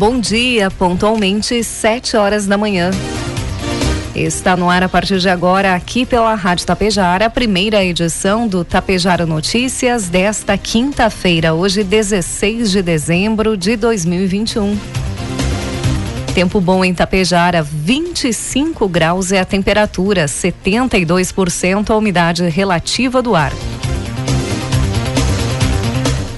[0.00, 2.90] Bom dia, pontualmente 7 horas da manhã.
[4.16, 8.64] Está no ar a partir de agora, aqui pela Rádio Tapejara, a primeira edição do
[8.64, 14.74] Tapejara Notícias desta quinta-feira, hoje 16 de dezembro de 2021.
[16.34, 23.52] Tempo bom em Tapejara, 25 graus é a temperatura, 72% a umidade relativa do ar.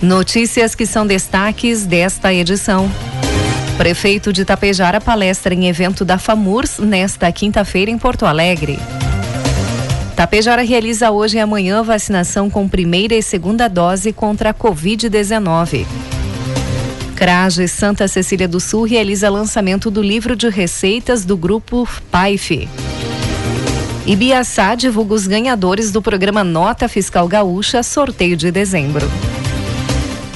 [0.03, 2.91] Notícias que são destaques desta edição.
[3.83, 8.79] Prefeito de Tapejara palestra em evento da FAMURS nesta quinta-feira em Porto Alegre.
[10.15, 15.85] Tapejara realiza hoje e amanhã vacinação com primeira e segunda dose contra a Covid-19.
[17.17, 22.69] Crage Santa Cecília do Sul realiza lançamento do livro de receitas do grupo PAIF.
[24.07, 29.11] Ibiaçá divulga os ganhadores do programa Nota Fiscal Gaúcha, sorteio de dezembro.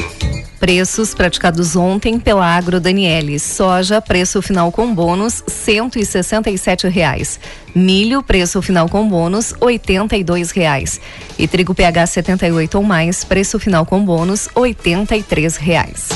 [0.61, 3.39] Preços praticados ontem pela Agro Daniele.
[3.39, 5.43] Soja, preço final com bônus,
[6.51, 7.39] e sete reais.
[7.73, 9.55] Milho, preço final com bônus,
[10.15, 11.01] e dois reais.
[11.39, 14.47] E trigo PH 78 ou mais, preço final com bônus,
[15.23, 16.09] três reais.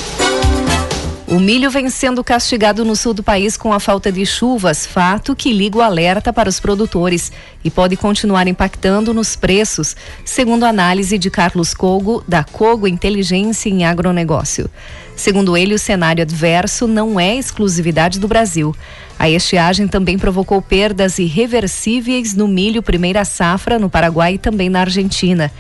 [1.36, 5.36] O milho vem sendo castigado no sul do país com a falta de chuvas, fato
[5.36, 7.30] que liga o alerta para os produtores
[7.62, 13.68] e pode continuar impactando nos preços, segundo a análise de Carlos Cogo, da Cogo Inteligência
[13.68, 14.72] em Agronegócio.
[15.14, 18.74] Segundo ele, o cenário adverso não é exclusividade do Brasil.
[19.20, 24.80] A estiagem também provocou perdas irreversíveis no milho primeira safra no Paraguai e também na
[24.80, 25.52] Argentina.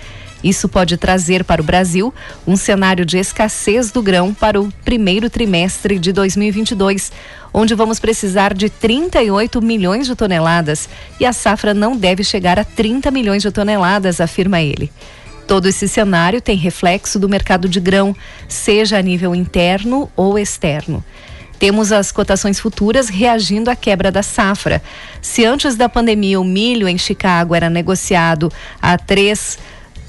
[0.45, 2.13] Isso pode trazer para o Brasil
[2.45, 7.11] um cenário de escassez do grão para o primeiro trimestre de 2022,
[7.51, 10.87] onde vamos precisar de 38 milhões de toneladas
[11.19, 14.91] e a safra não deve chegar a 30 milhões de toneladas, afirma ele.
[15.47, 18.15] Todo esse cenário tem reflexo do mercado de grão,
[18.47, 21.03] seja a nível interno ou externo.
[21.57, 24.79] Temos as cotações futuras reagindo à quebra da safra.
[25.21, 29.57] Se antes da pandemia o milho em Chicago era negociado a 3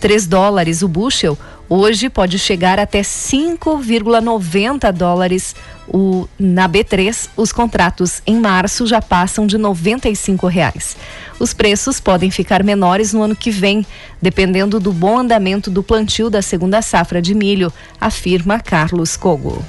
[0.01, 5.55] 3 dólares o bushel, hoje pode chegar até 5,90 dólares
[5.89, 7.29] o, na B3.
[7.37, 10.97] Os contratos em março já passam de 95 reais.
[11.39, 13.87] Os preços podem ficar menores no ano que vem,
[14.21, 19.65] dependendo do bom andamento do plantio da segunda safra de milho, afirma Carlos Cogo.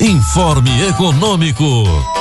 [0.00, 2.19] Informe Econômico.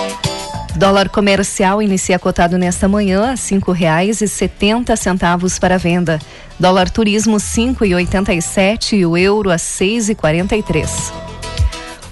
[0.75, 6.19] Dólar comercial inicia cotado nesta manhã a cinco reais e setenta centavos para venda.
[6.60, 10.63] Dólar turismo cinco e oitenta e sete e o euro a seis e quarenta e
[10.63, 11.12] três.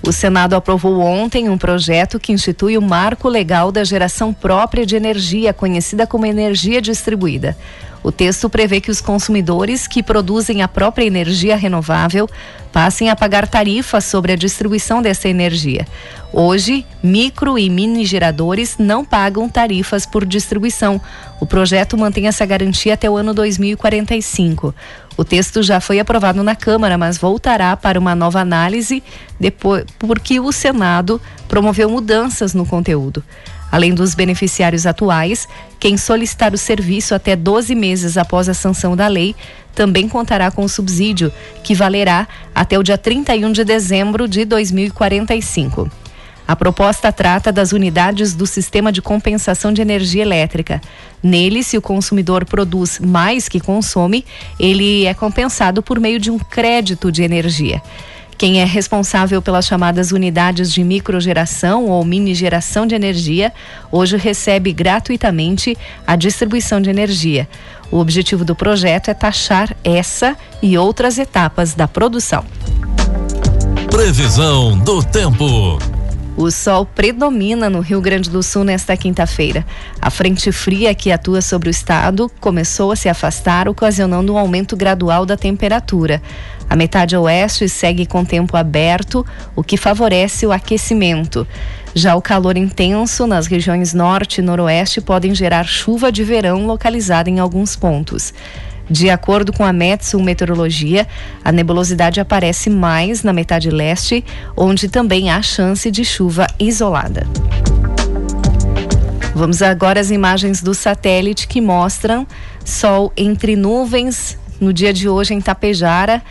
[0.07, 4.95] O Senado aprovou ontem um projeto que institui o marco legal da geração própria de
[4.95, 7.57] energia, conhecida como energia distribuída.
[8.01, 12.29] O texto prevê que os consumidores que produzem a própria energia renovável
[12.71, 15.85] passem a pagar tarifas sobre a distribuição dessa energia.
[16.31, 21.01] Hoje, micro e mini geradores não pagam tarifas por distribuição.
[21.41, 24.73] O projeto mantém essa garantia até o ano 2045.
[25.17, 29.03] O texto já foi aprovado na Câmara, mas voltará para uma nova análise
[29.39, 33.23] depois, porque o Senado promoveu mudanças no conteúdo.
[33.71, 35.47] Além dos beneficiários atuais,
[35.79, 39.35] quem solicitar o serviço até 12 meses após a sanção da lei
[39.73, 41.31] também contará com o subsídio,
[41.63, 45.89] que valerá até o dia 31 de dezembro de 2045.
[46.47, 50.81] A proposta trata das unidades do sistema de compensação de energia elétrica.
[51.21, 54.23] Nele, se o consumidor produz mais que consome,
[54.57, 57.81] ele é compensado por meio de um crédito de energia.
[58.37, 63.51] Quem é responsável pelas chamadas unidades de microgeração ou mini geração de energia,
[63.91, 67.49] hoje recebe gratuitamente a distribuição de energia.
[67.91, 72.45] O objetivo do projeto é taxar essa e outras etapas da produção.
[73.89, 75.96] Previsão do tempo.
[76.37, 79.65] O sol predomina no Rio Grande do Sul nesta quinta-feira.
[79.99, 84.77] A frente fria que atua sobre o estado começou a se afastar, ocasionando um aumento
[84.77, 86.21] gradual da temperatura.
[86.69, 89.25] A metade oeste segue com tempo aberto,
[89.55, 91.47] o que favorece o aquecimento.
[91.95, 97.31] Já o calor intenso nas regiões norte e noroeste podem gerar chuva de verão localizada
[97.31, 98.31] em alguns pontos.
[98.89, 101.05] De acordo com a Metsu Meteorologia,
[101.43, 104.23] a nebulosidade aparece mais na metade leste,
[104.55, 107.27] onde também há chance de chuva isolada.
[109.35, 112.25] Vamos agora às imagens do satélite que mostram
[112.65, 116.21] sol entre nuvens no dia de hoje em Tapejara.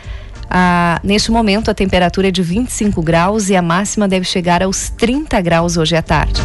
[0.49, 4.89] Ah, neste momento, a temperatura é de 25 graus e a máxima deve chegar aos
[4.89, 6.41] 30 graus hoje à tarde.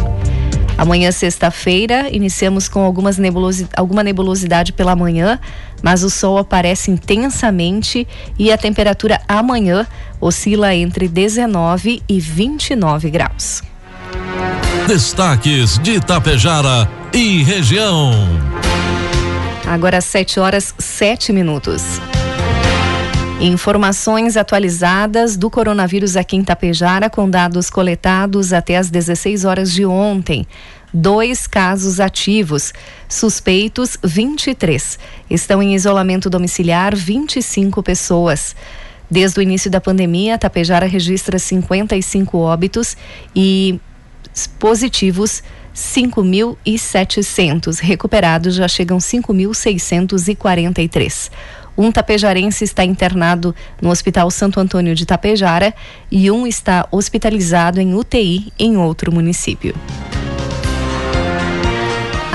[0.83, 5.39] Amanhã, sexta-feira, iniciamos com algumas nebulosi alguma nebulosidade pela manhã,
[5.81, 8.05] mas o sol aparece intensamente
[8.37, 9.87] e a temperatura amanhã
[10.19, 13.63] oscila entre 19 e 29 graus.
[14.85, 18.11] Destaques de Itapejara e região.
[19.65, 22.01] Agora 7 horas 7 minutos.
[23.45, 29.85] Informações atualizadas do coronavírus aqui em Tapejara com dados coletados até as 16 horas de
[29.85, 30.47] ontem.
[30.93, 32.71] Dois casos ativos,
[33.09, 34.97] suspeitos 23.
[35.29, 38.55] Estão em isolamento domiciliar 25 pessoas.
[39.11, 42.95] Desde o início da pandemia, Tapejara registra 55 óbitos
[43.35, 43.77] e
[44.57, 45.43] positivos
[45.75, 47.81] 5.700.
[47.81, 51.29] Recuperados já chegam 5.643.
[51.77, 55.73] Um tapejarense está internado no Hospital Santo Antônio de Tapejara
[56.11, 59.75] e um está hospitalizado em UTI em outro município.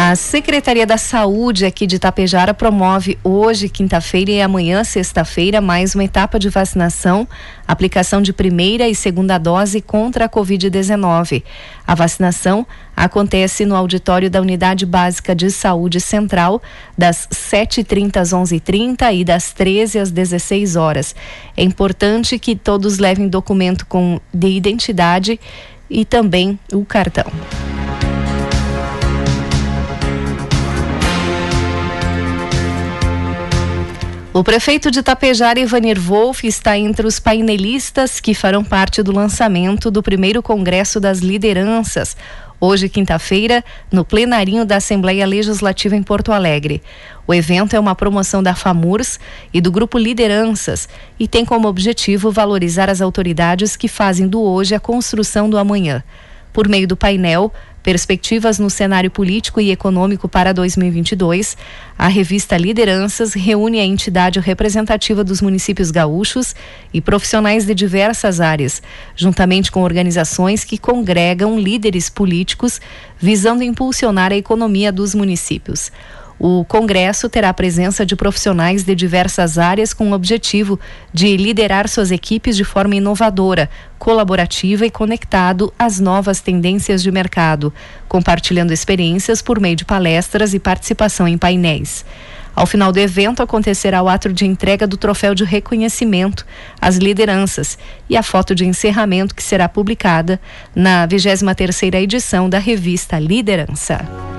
[0.08, 6.02] A Secretaria da Saúde aqui de Tapejara promove hoje, quinta-feira e amanhã, sexta-feira, mais uma
[6.02, 7.28] etapa de vacinação,
[7.66, 11.42] aplicação de primeira e segunda dose contra a Covid-19.
[11.86, 12.66] A vacinação
[12.96, 16.62] acontece no auditório da Unidade Básica de Saúde Central,
[16.96, 21.14] das 7h30 às 11h30 e das 13 às 16 horas.
[21.54, 25.38] É importante que todos levem documento com de identidade
[25.90, 27.30] e também o cartão.
[34.38, 39.90] O prefeito de Tapejara, Ivanir Wolff, está entre os painelistas que farão parte do lançamento
[39.90, 42.16] do primeiro Congresso das Lideranças,
[42.60, 46.80] hoje, quinta-feira, no plenarinho da Assembleia Legislativa em Porto Alegre.
[47.26, 49.18] O evento é uma promoção da FAMURS
[49.52, 54.72] e do Grupo Lideranças e tem como objetivo valorizar as autoridades que fazem do hoje
[54.72, 56.04] a construção do amanhã.
[56.52, 61.56] Por meio do painel, Perspectivas no cenário político e econômico para 2022,
[61.96, 66.54] a revista Lideranças reúne a entidade representativa dos municípios gaúchos
[66.92, 68.82] e profissionais de diversas áreas,
[69.16, 72.80] juntamente com organizações que congregam líderes políticos
[73.18, 75.90] visando impulsionar a economia dos municípios.
[76.40, 80.78] O Congresso terá a presença de profissionais de diversas áreas com o objetivo
[81.12, 83.68] de liderar suas equipes de forma inovadora,
[83.98, 87.72] colaborativa e conectado às novas tendências de mercado,
[88.08, 92.04] compartilhando experiências por meio de palestras e participação em painéis.
[92.54, 96.46] Ao final do evento acontecerá o ato de entrega do troféu de reconhecimento
[96.80, 97.78] às lideranças
[98.08, 100.40] e a foto de encerramento que será publicada
[100.74, 104.37] na 23 terceira edição da revista Liderança.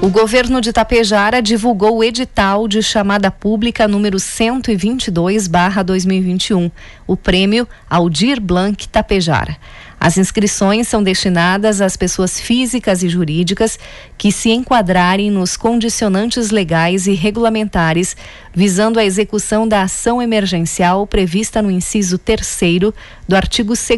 [0.00, 6.70] O governo de Tapejara divulgou o edital de chamada pública número 122/2021,
[7.04, 9.56] o prêmio Aldir Blanc Tapejara.
[9.98, 13.76] As inscrições são destinadas às pessoas físicas e jurídicas
[14.16, 18.16] que se enquadrarem nos condicionantes legais e regulamentares
[18.54, 22.92] visando a execução da ação emergencial prevista no inciso 3
[23.26, 23.88] do artigo 2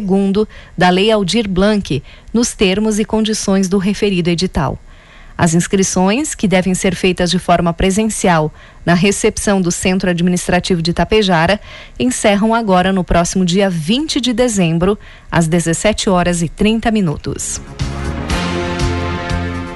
[0.75, 2.01] da Lei Aldir Blanc,
[2.33, 4.79] nos termos e condições do referido edital.
[5.41, 8.53] As inscrições, que devem ser feitas de forma presencial
[8.85, 11.59] na recepção do Centro Administrativo de Tapejara,
[11.99, 14.99] encerram agora no próximo dia 20 de dezembro,
[15.31, 17.59] às 17 horas e 30 minutos.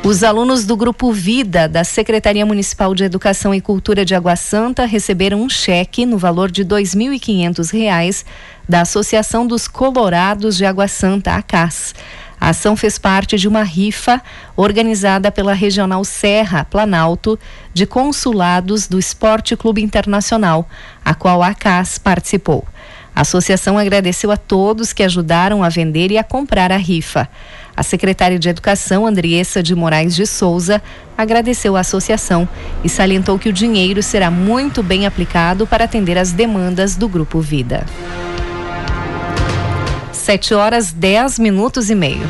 [0.03, 4.85] Os alunos do Grupo Vida da Secretaria Municipal de Educação e Cultura de Água Santa
[4.85, 8.23] receberam um cheque no valor de R$ 2.500
[8.69, 11.95] da Associação dos Colorados de Água Santa, ACAS.
[12.39, 14.21] A ação fez parte de uma rifa
[14.55, 17.39] organizada pela Regional Serra Planalto
[17.73, 20.67] de Consulados do Esporte Clube Internacional,
[21.03, 22.65] a qual a CAS participou.
[23.15, 27.29] A associação agradeceu a todos que ajudaram a vender e a comprar a rifa.
[27.75, 30.81] A secretária de Educação, Andriessa de Moraes de Souza,
[31.17, 32.47] agradeceu a associação
[32.83, 37.39] e salientou que o dinheiro será muito bem aplicado para atender as demandas do Grupo
[37.39, 37.85] Vida.
[40.25, 42.27] 7 horas 10 minutos e meio.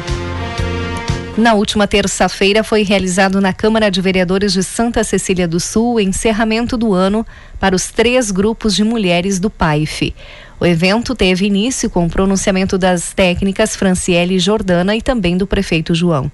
[1.37, 5.99] Na última terça-feira foi realizado na Câmara de Vereadores de Santa Cecília do Sul o
[6.01, 7.25] encerramento do ano
[7.57, 10.13] para os três grupos de mulheres do PAIF.
[10.59, 15.95] O evento teve início com o pronunciamento das técnicas Franciele Jordana e também do prefeito
[15.95, 16.29] João.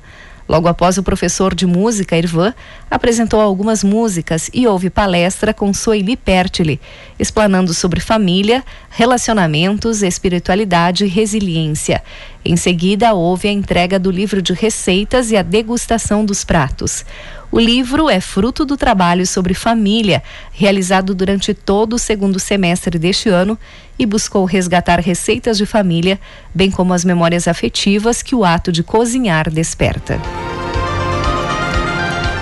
[0.51, 2.53] Logo após, o professor de música, Irvan,
[2.89, 6.77] apresentou algumas músicas e houve palestra com Soili Pertile,
[7.17, 12.03] explanando sobre família, relacionamentos, espiritualidade e resiliência.
[12.43, 17.05] Em seguida, houve a entrega do livro de receitas e a degustação dos pratos.
[17.51, 23.27] O livro é fruto do trabalho sobre família, realizado durante todo o segundo semestre deste
[23.27, 23.59] ano
[23.99, 26.17] e buscou resgatar receitas de família,
[26.55, 30.17] bem como as memórias afetivas que o ato de cozinhar desperta.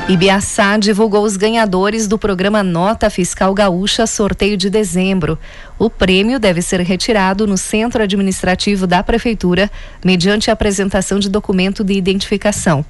[0.07, 5.39] Ibiaçá divulgou os ganhadores do programa Nota Fiscal Gaúcha Sorteio de Dezembro.
[5.77, 9.71] O prêmio deve ser retirado no centro administrativo da Prefeitura
[10.05, 12.85] mediante a apresentação de documento de identificação.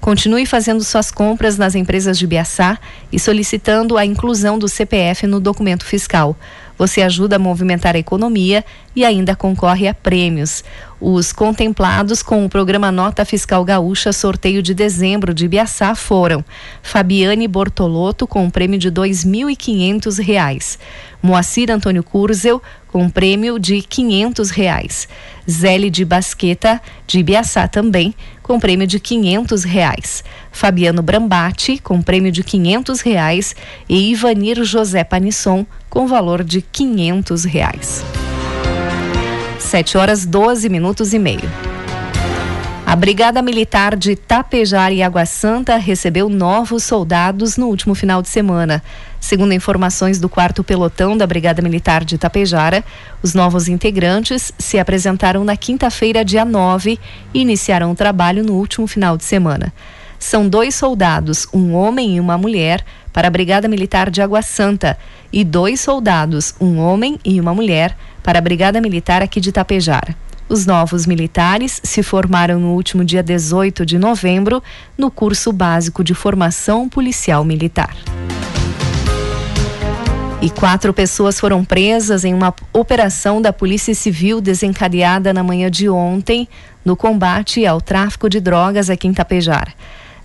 [0.00, 2.78] Continue fazendo suas compras nas empresas de Biaçá
[3.12, 6.36] e solicitando a inclusão do CPF no documento fiscal.
[6.78, 8.64] Você ajuda a movimentar a economia
[8.94, 10.62] e ainda concorre a prêmios.
[11.00, 16.44] Os contemplados com o programa Nota Fiscal Gaúcha sorteio de dezembro de Biaçá foram
[16.80, 20.78] Fabiane Bortolotto com um prêmio de R$ 2.500,
[21.20, 25.08] Moacir Antônio Curzel com um prêmio de 500 reais,
[25.50, 28.14] Zélie de Basqueta de Biaçá também
[28.48, 30.24] com prêmio de quinhentos reais.
[30.50, 33.54] Fabiano Brambati, com prêmio de quinhentos reais.
[33.86, 38.02] E Ivanir José Panisson, com valor de quinhentos reais.
[39.58, 41.67] Sete horas doze minutos e meio.
[42.88, 48.30] A Brigada Militar de Tapejar e Água Santa recebeu novos soldados no último final de
[48.30, 48.82] semana.
[49.20, 52.82] Segundo informações do quarto pelotão da Brigada Militar de Tapejara,
[53.22, 56.98] os novos integrantes se apresentaram na quinta-feira, dia 9,
[57.34, 59.70] e iniciaram o trabalho no último final de semana.
[60.18, 64.98] São dois soldados, um homem e uma mulher, para a Brigada Militar de Água Santa,
[65.30, 70.16] e dois soldados, um homem e uma mulher, para a Brigada Militar aqui de Tapejara.
[70.48, 74.62] Os novos militares se formaram no último dia 18 de novembro
[74.96, 77.94] no curso básico de formação policial militar.
[80.40, 85.88] E quatro pessoas foram presas em uma operação da Polícia Civil desencadeada na manhã de
[85.88, 86.48] ontem
[86.82, 89.74] no combate ao tráfico de drogas aqui em Tapejar.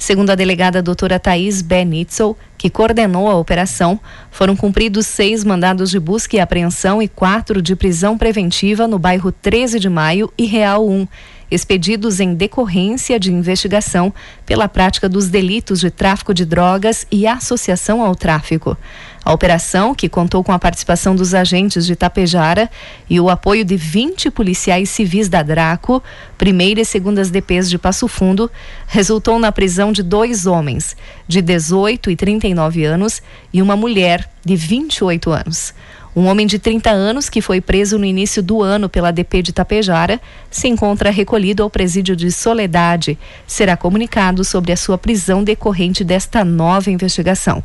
[0.03, 3.97] Segundo a delegada doutora Thais Benitzel, que coordenou a operação,
[4.29, 9.31] foram cumpridos seis mandados de busca e apreensão e quatro de prisão preventiva no bairro
[9.31, 11.07] 13 de Maio e Real 1,
[11.49, 14.13] expedidos em decorrência de investigação
[14.45, 18.77] pela prática dos delitos de tráfico de drogas e associação ao tráfico.
[19.25, 22.69] A operação, que contou com a participação dos agentes de Tapejara
[23.09, 26.03] e o apoio de 20 policiais civis da Draco,
[26.37, 28.51] primeira e segundas DPs de Passo Fundo,
[28.85, 33.21] resultou na prisão de dois homens, de 18 e 39 anos,
[33.53, 35.73] e uma mulher, de 28 anos.
[36.15, 39.53] Um homem de 30 anos, que foi preso no início do ano pela DP de
[39.53, 43.17] Tapejara, se encontra recolhido ao presídio de Soledade.
[43.47, 47.63] Será comunicado sobre a sua prisão decorrente desta nova investigação.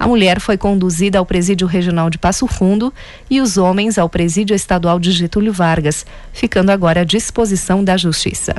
[0.00, 2.90] A mulher foi conduzida ao Presídio Regional de Passo Fundo
[3.28, 8.54] e os homens ao Presídio Estadual de Getúlio Vargas, ficando agora à disposição da Justiça.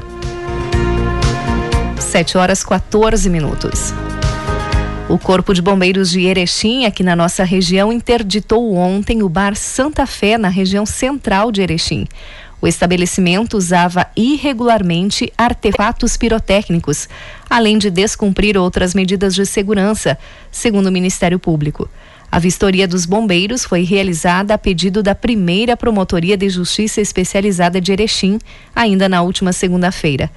[1.99, 3.91] 7 horas 14 minutos.
[5.09, 10.05] O Corpo de Bombeiros de Erechim, aqui na nossa região, interditou ontem o bar Santa
[10.05, 12.05] Fé, na região central de Erechim.
[12.61, 17.09] O estabelecimento usava irregularmente artefatos pirotécnicos,
[17.49, 20.17] além de descumprir outras medidas de segurança,
[20.51, 21.89] segundo o Ministério Público.
[22.31, 27.91] A vistoria dos bombeiros foi realizada a pedido da primeira Promotoria de Justiça Especializada de
[27.91, 28.39] Erechim,
[28.73, 30.31] ainda na última segunda-feira.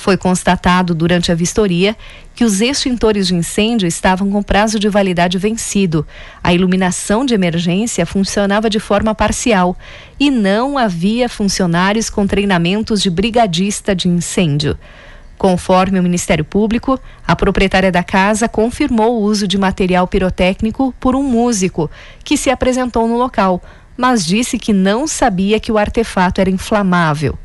[0.00, 1.94] Foi constatado durante a vistoria
[2.34, 6.06] que os extintores de incêndio estavam com prazo de validade vencido.
[6.42, 9.76] A iluminação de emergência funcionava de forma parcial
[10.18, 14.78] e não havia funcionários com treinamentos de brigadista de incêndio.
[15.36, 21.14] Conforme o Ministério Público, a proprietária da casa confirmou o uso de material pirotécnico por
[21.14, 21.90] um músico
[22.24, 23.62] que se apresentou no local,
[23.98, 27.38] mas disse que não sabia que o artefato era inflamável.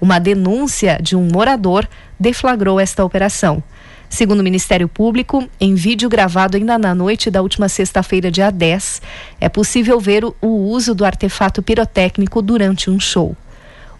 [0.00, 1.86] Uma denúncia de um morador
[2.18, 3.62] deflagrou esta operação.
[4.08, 9.00] Segundo o Ministério Público, em vídeo gravado ainda na noite da última sexta-feira, dia 10,
[9.40, 13.36] é possível ver o uso do artefato pirotécnico durante um show.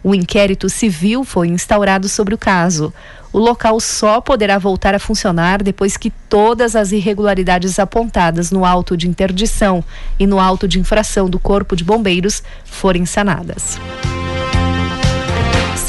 [0.02, 2.92] O inquérito civil foi instaurado sobre o caso.
[3.32, 8.96] O local só poderá voltar a funcionar depois que todas as irregularidades apontadas no auto
[8.96, 9.84] de interdição
[10.18, 13.78] e no auto de infração do Corpo de Bombeiros forem sanadas.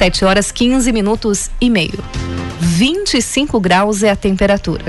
[0.02, 2.04] 7 horas 15 minutos e meio.
[2.60, 4.84] 25 graus é a temperatura.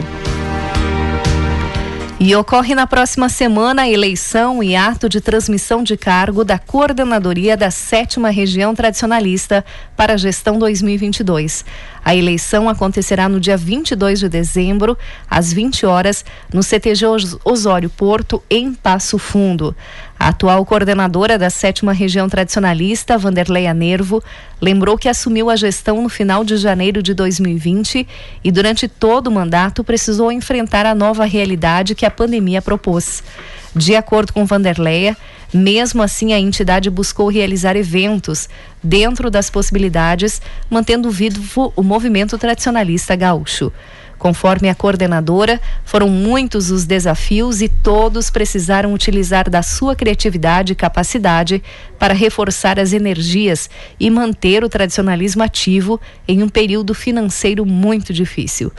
[2.18, 7.58] E ocorre na próxima semana a eleição e ato de transmissão de cargo da coordenadoria
[7.58, 9.62] da sétima região tradicionalista
[9.94, 11.62] para a gestão 2022.
[12.02, 14.96] A eleição acontecerá no dia 22 de dezembro,
[15.28, 17.04] às 20 horas, no CTG
[17.44, 19.76] Osório Porto, em Passo Fundo.
[20.22, 24.22] A atual coordenadora da sétima região tradicionalista, Vanderleia Nervo,
[24.60, 28.06] lembrou que assumiu a gestão no final de janeiro de 2020
[28.44, 33.20] e durante todo o mandato precisou enfrentar a nova realidade que a pandemia propôs.
[33.74, 35.16] De acordo com Vanderleia,
[35.52, 38.48] mesmo assim a entidade buscou realizar eventos
[38.80, 43.72] dentro das possibilidades, mantendo vivo o movimento tradicionalista gaúcho.
[44.22, 50.76] Conforme a coordenadora, foram muitos os desafios e todos precisaram utilizar da sua criatividade e
[50.76, 51.60] capacidade
[51.98, 58.70] para reforçar as energias e manter o tradicionalismo ativo em um período financeiro muito difícil.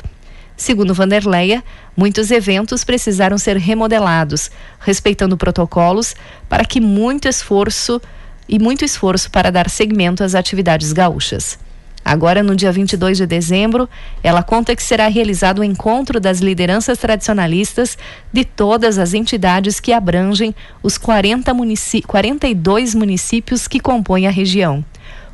[0.55, 1.61] Segundo Vanderleia,
[1.93, 6.15] muitos eventos precisaram ser remodelados, respeitando protocolos
[6.47, 8.01] para que muito esforço
[8.47, 11.59] e muito esforço para dar seguimento às atividades gaúchas.
[12.05, 13.89] Agora, no dia 22 de dezembro,
[14.21, 17.97] ela conta que será realizado o encontro das lideranças tradicionalistas
[18.31, 24.83] de todas as entidades que abrangem os 40 munici 42 municípios que compõem a região.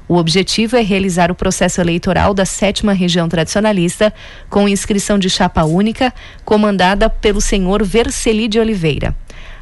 [0.07, 4.11] O objetivo é realizar o processo eleitoral da sétima região tradicionalista,
[4.49, 6.11] com inscrição de chapa única,
[6.43, 9.15] comandada pelo senhor Verceli de Oliveira.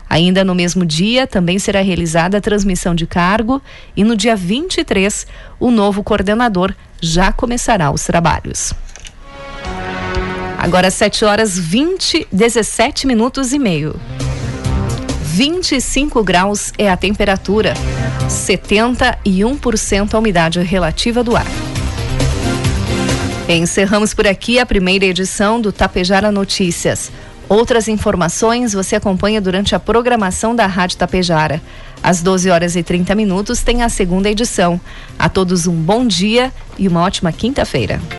[0.10, 3.62] Ainda no mesmo dia, também será realizada a transmissão de cargo
[3.96, 5.28] e no dia 23,
[5.60, 8.74] o novo coordenador já começará os trabalhos.
[10.58, 14.00] Agora 7 horas 20, 17 minutos e meio.
[15.22, 17.76] 25 graus é a temperatura,
[18.28, 21.46] 71% a umidade relativa do ar.
[23.48, 27.12] Encerramos por aqui a primeira edição do Tapejara Notícias.
[27.50, 31.62] Outras informações você acompanha durante a programação da Rádio Tapejara.
[32.04, 34.80] Às 12 horas e 30 minutos tem a segunda edição.
[35.18, 38.02] A todos um bom dia e uma ótima quinta-feira.